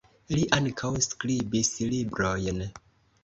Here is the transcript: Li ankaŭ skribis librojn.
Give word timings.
Li 0.35 0.45
ankaŭ 0.55 0.89
skribis 1.07 1.69
librojn. 1.91 2.65